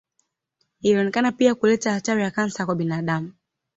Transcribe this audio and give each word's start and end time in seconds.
Ilionekana 0.81 1.31
pia 1.31 1.55
kuleta 1.55 1.91
hatari 1.93 2.21
ya 2.23 2.31
kansa 2.31 2.65
kwa 2.65 2.75
binadamu. 2.75 3.33